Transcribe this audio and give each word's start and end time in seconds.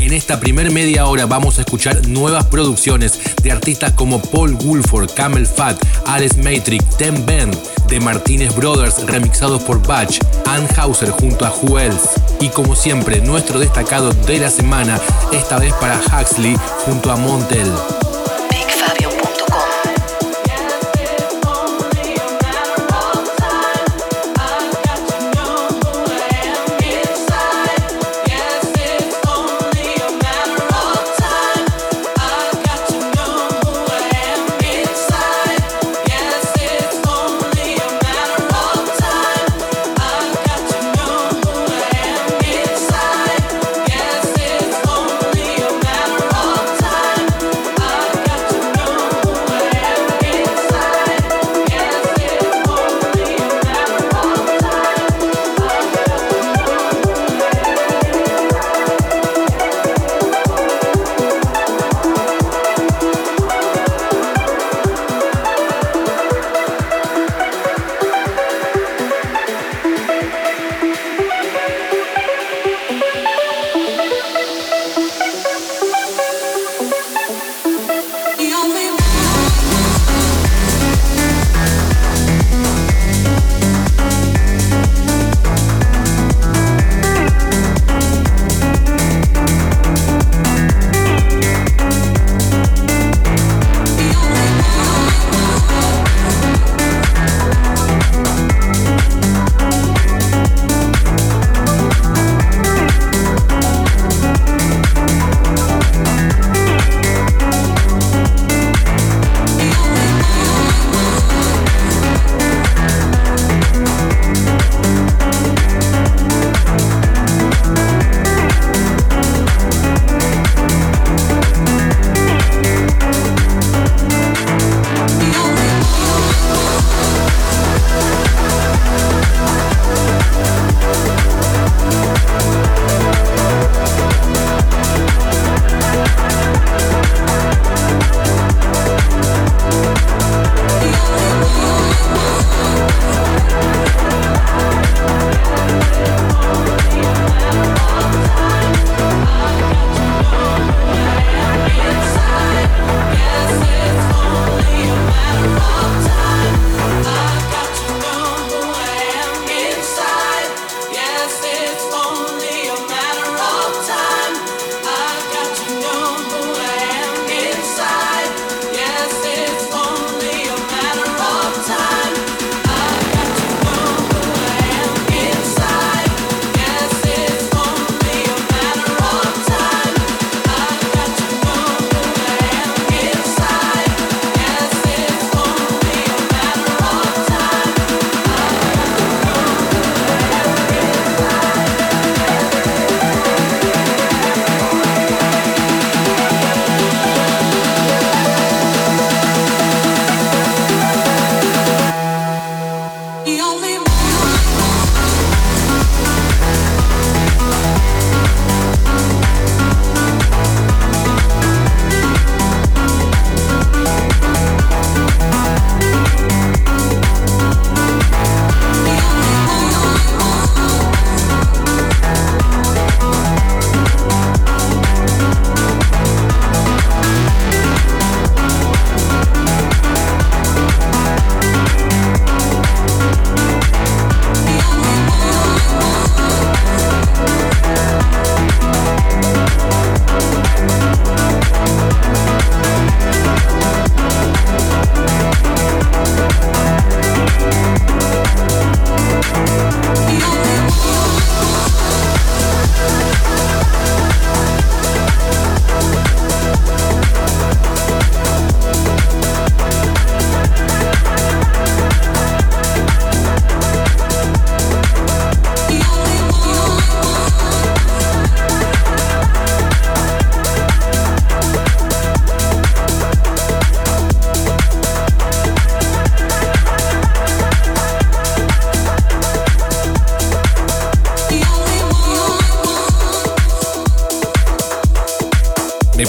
En 0.00 0.14
esta 0.14 0.40
primer 0.40 0.70
media 0.70 1.04
hora 1.06 1.26
vamos 1.26 1.58
a 1.58 1.60
escuchar 1.60 2.08
nuevas 2.08 2.46
producciones 2.46 3.20
de 3.42 3.52
artistas 3.52 3.92
como 3.92 4.20
Paul 4.22 4.54
Woolford, 4.54 5.10
Camel 5.12 5.46
Fat, 5.46 5.76
Alice 6.06 6.38
Matrix, 6.38 6.96
Ten 6.96 7.26
Band, 7.26 7.54
de 7.86 8.00
Martínez 8.00 8.56
Brothers 8.56 9.06
remixados 9.06 9.62
por 9.62 9.86
Batch, 9.86 10.18
Ann 10.46 10.66
Hauser 10.74 11.10
junto 11.10 11.44
a 11.44 11.50
Who 11.50 11.78
Else. 11.78 12.08
Y 12.40 12.48
como 12.48 12.74
siempre, 12.74 13.20
nuestro 13.20 13.58
destacado 13.58 14.10
de 14.12 14.38
la 14.38 14.50
semana, 14.50 14.98
esta 15.32 15.58
vez 15.58 15.74
para 15.74 16.00
Huxley 16.00 16.56
junto 16.86 17.12
a 17.12 17.16
Montel. 17.16 17.70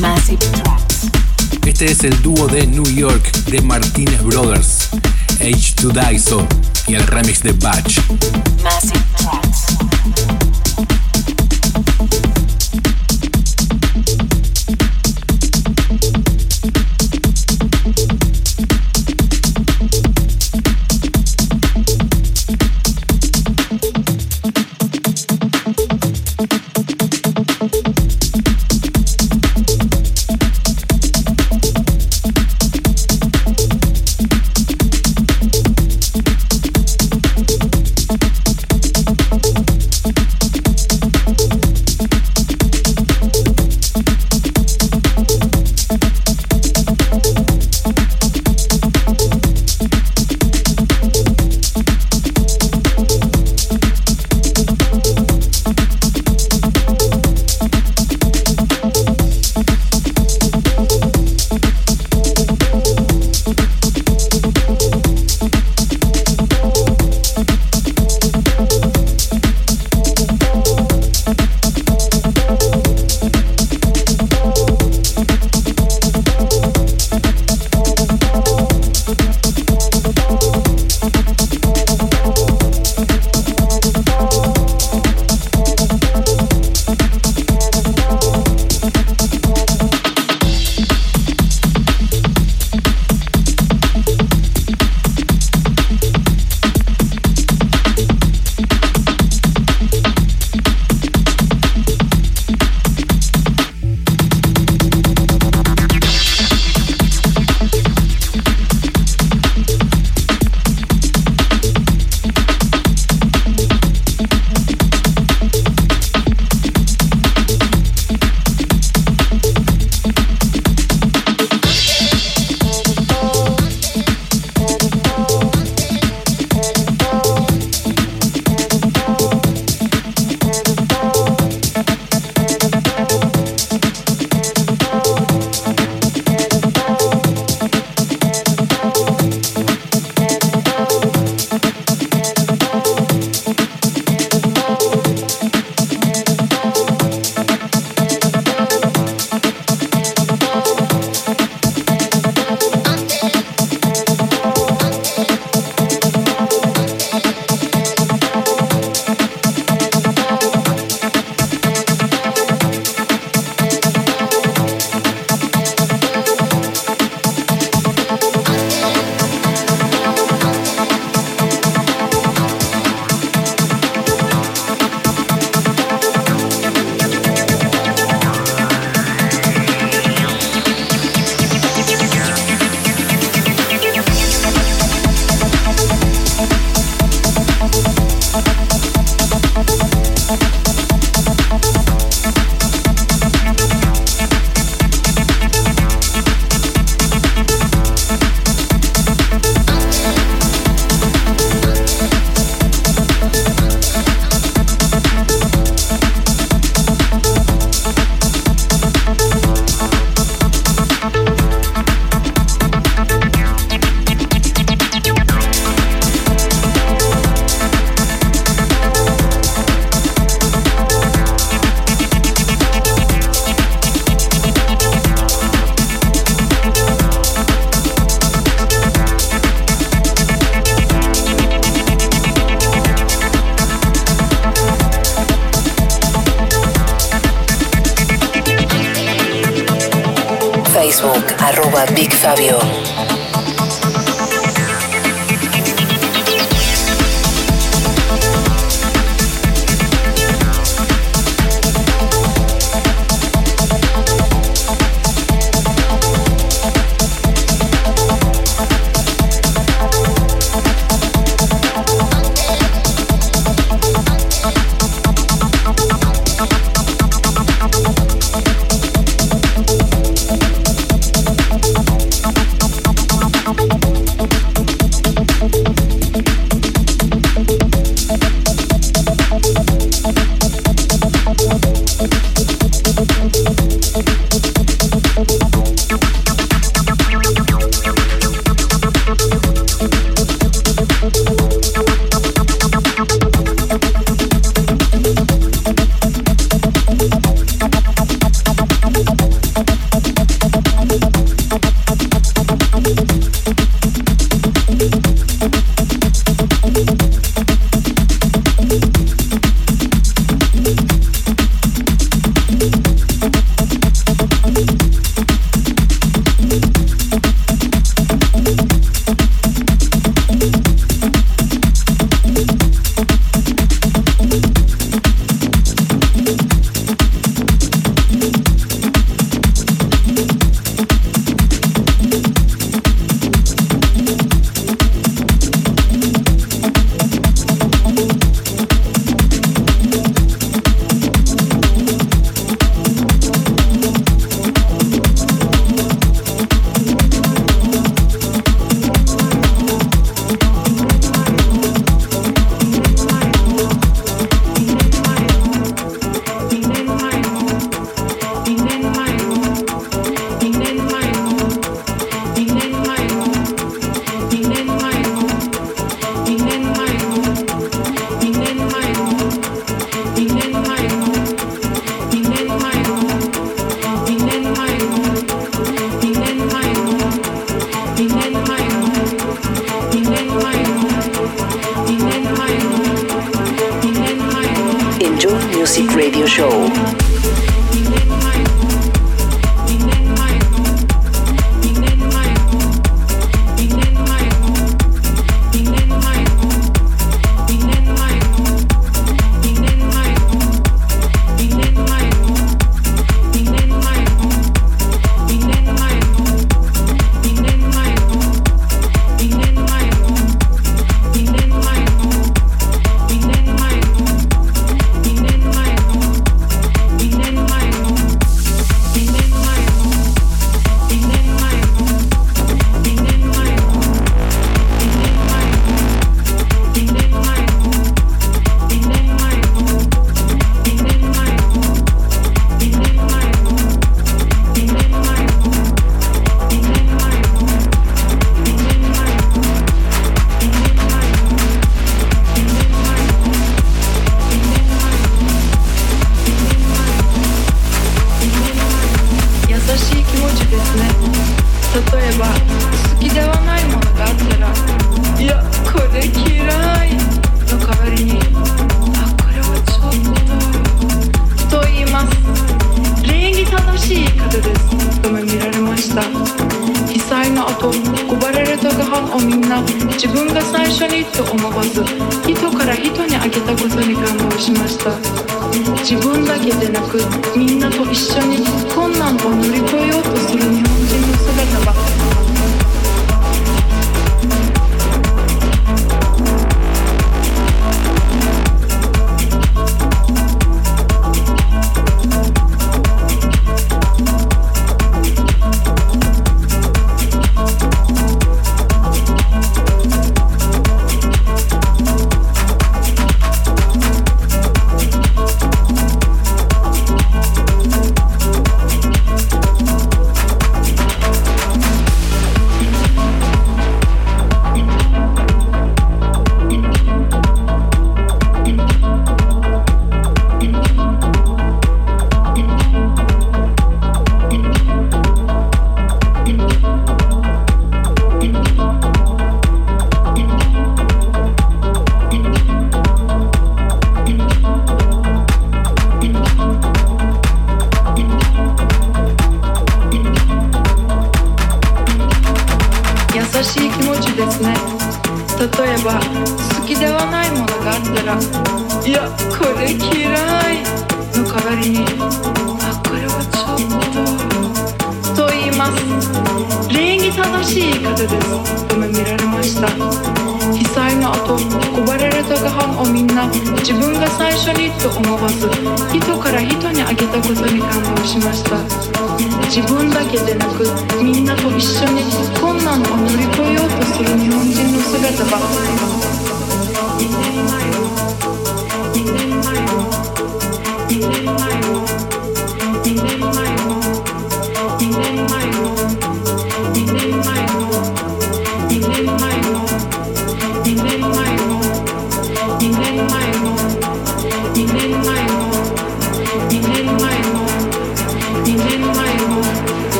Massive 0.00 0.38
Tracks. 0.38 1.06
Este 1.66 1.90
es 1.90 2.04
el 2.04 2.20
dúo 2.22 2.46
de 2.48 2.66
New 2.66 2.84
York 2.84 3.32
de 3.46 3.60
Martinez 3.62 4.22
Brothers, 4.22 4.88
H2Daiso 5.40 6.46
y 6.86 6.94
el 6.94 7.06
remix 7.06 7.42
de 7.42 7.52
Batch. 7.52 8.00
Massive 8.62 9.04
Tracks. 9.16 10.43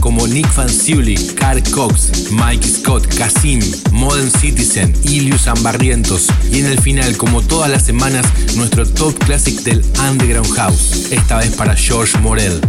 Como 0.00 0.26
Nick 0.26 0.48
Fanciulli, 0.50 1.14
Carl 1.34 1.62
Cox, 1.72 2.30
Mike 2.30 2.66
Scott, 2.66 3.06
Casim, 3.16 3.60
Modern 3.92 4.30
Citizen, 4.30 4.94
Ilius 5.04 5.46
Ambarrientos 5.46 6.28
y 6.50 6.60
en 6.60 6.66
el 6.66 6.80
final, 6.80 7.16
como 7.18 7.42
todas 7.42 7.70
las 7.70 7.84
semanas, 7.84 8.26
nuestro 8.56 8.88
top 8.88 9.12
classic 9.24 9.60
del 9.60 9.84
Underground 10.08 10.50
House, 10.54 11.12
esta 11.12 11.36
vez 11.36 11.54
para 11.54 11.76
George 11.76 12.16
Morel. 12.18 12.60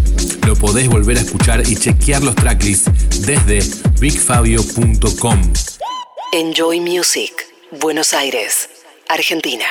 Lo 0.45 0.55
podés 0.55 0.89
volver 0.89 1.17
a 1.17 1.21
escuchar 1.21 1.63
y 1.65 1.77
chequear 1.77 2.21
los 2.21 2.35
tracklists 2.35 2.91
desde 3.25 3.63
bigfabio.com. 3.99 5.53
Enjoy 6.33 6.81
Music, 6.81 7.31
Buenos 7.79 8.13
Aires, 8.13 8.69
Argentina. 9.07 9.65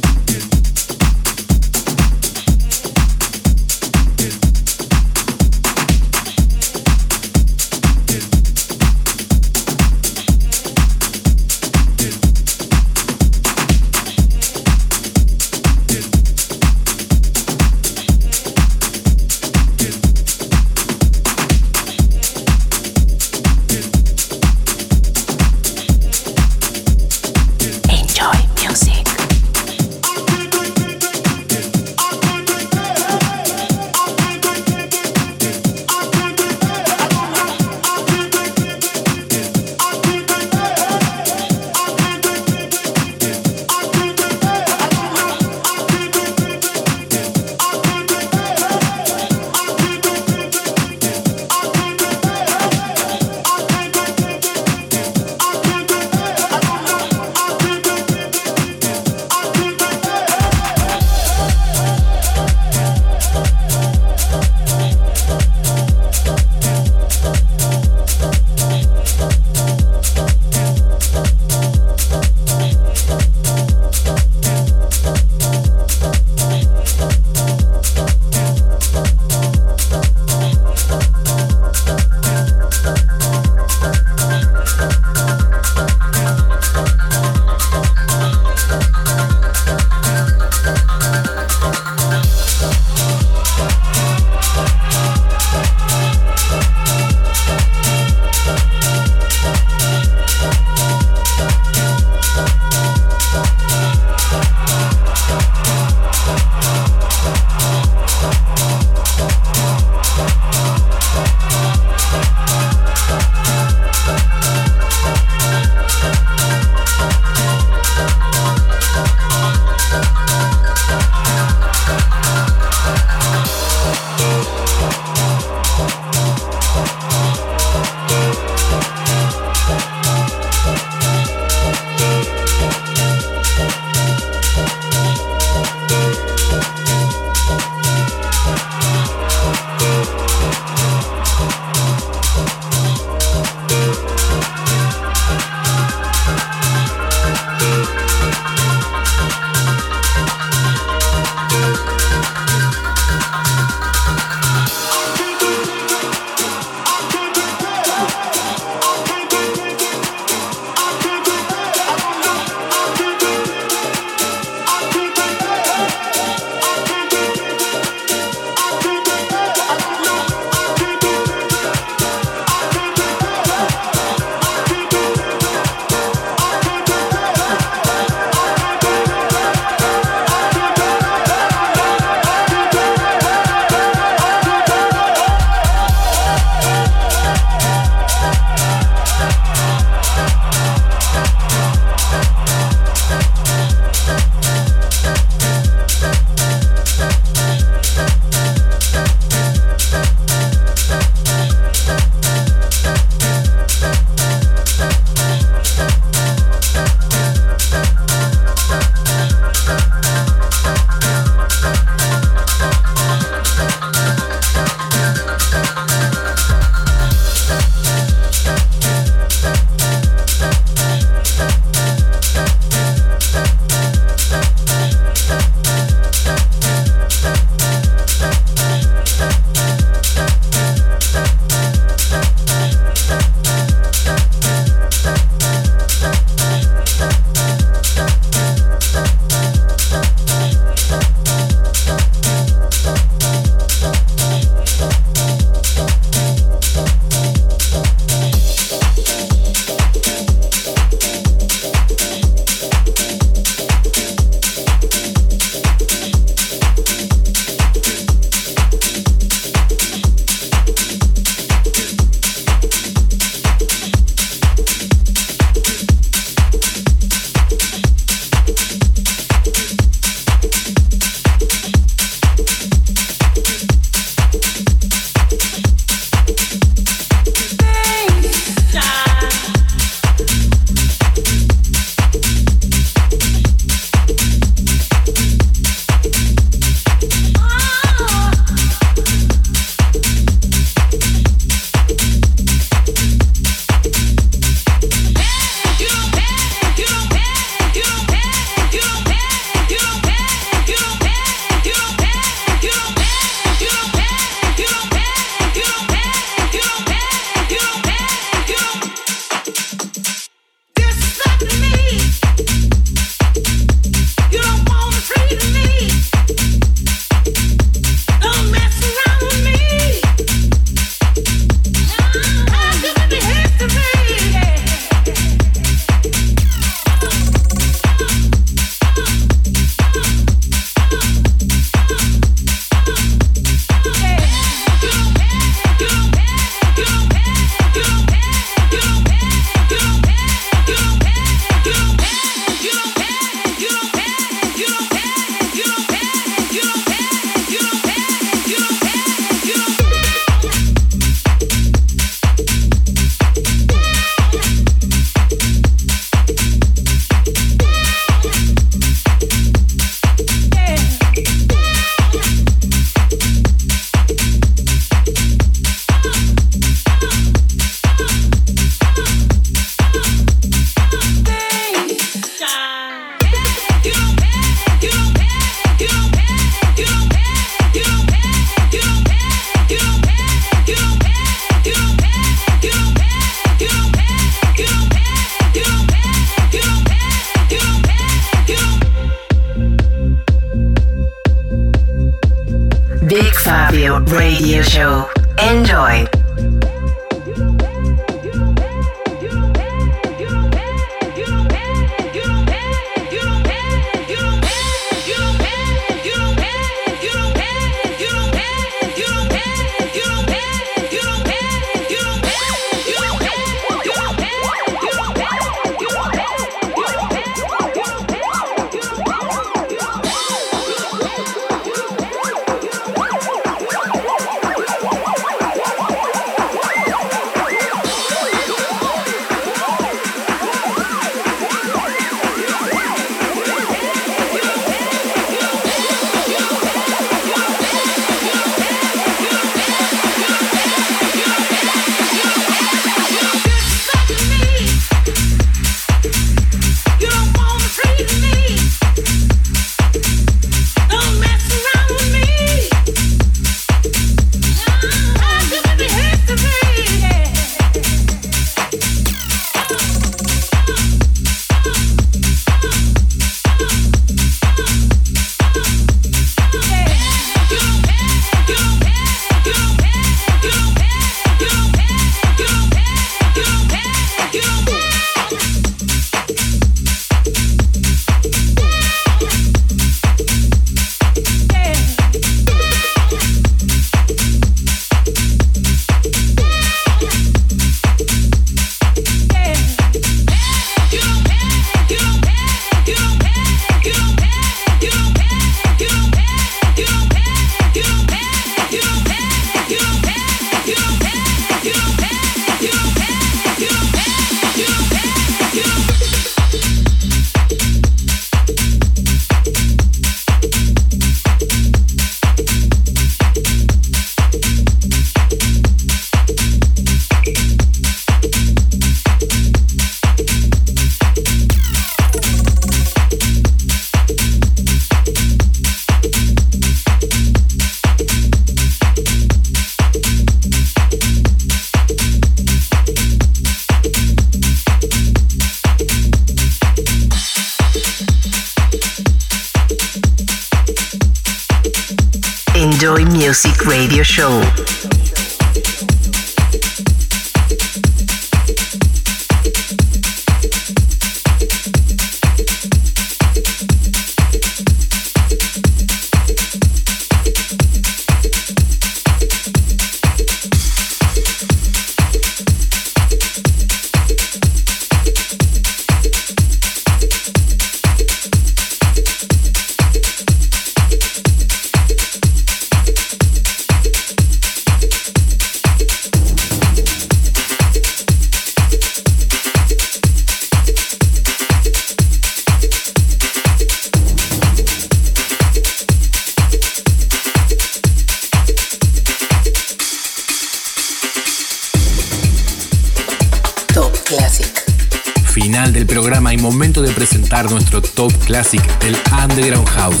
Momento 596.40 596.82
de 596.82 596.90
presentar 596.92 597.48
nuestro 597.50 597.80
top 597.80 598.12
classic 598.24 598.60
del 598.80 598.96
Underground 599.22 599.68
House, 599.68 600.00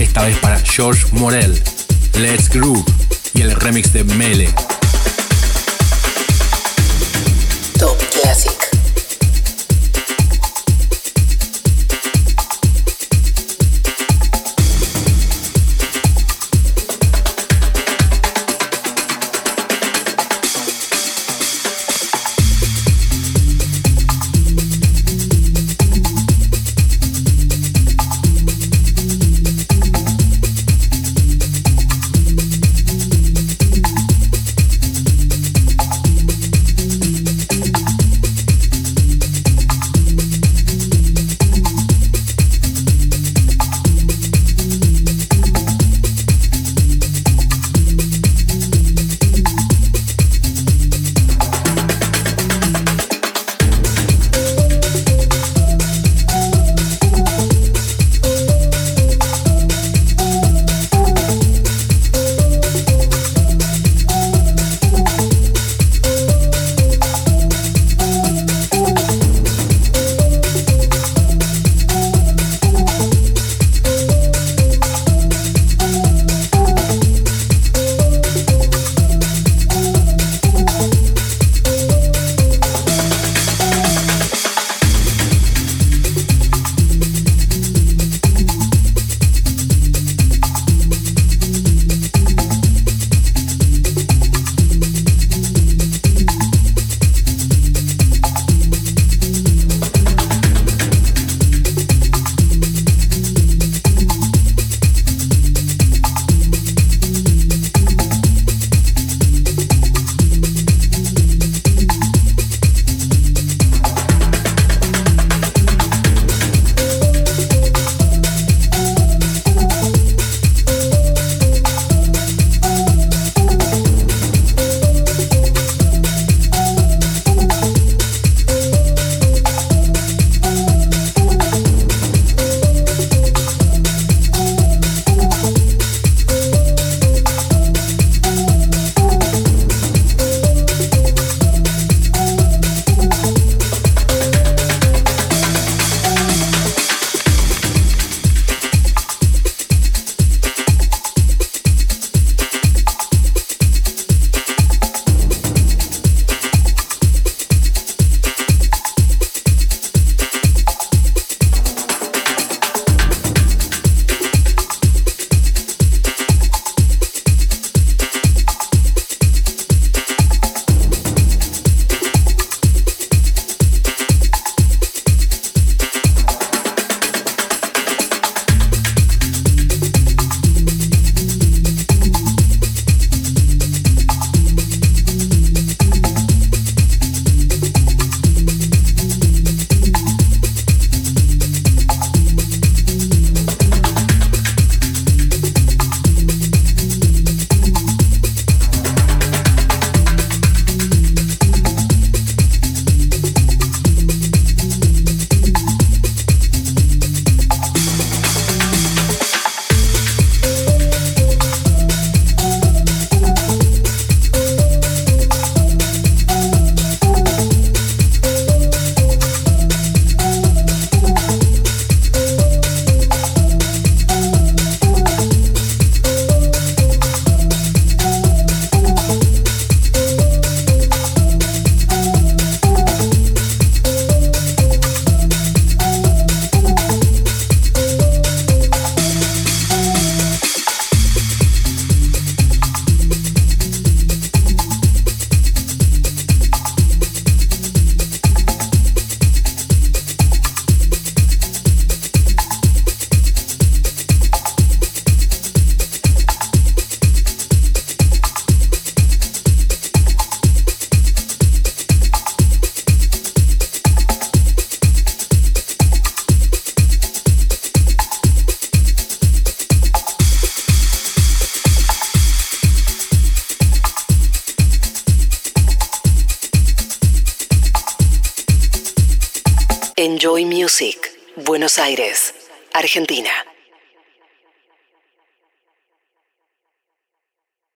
esta 0.00 0.24
vez 0.24 0.38
para 0.38 0.58
George 0.60 1.04
Morel, 1.12 1.62
Let's 2.18 2.48
Groove 2.48 2.84
y 3.34 3.42
el 3.42 3.54
remix 3.54 3.92
de 3.92 4.02
Mele. 4.02 4.48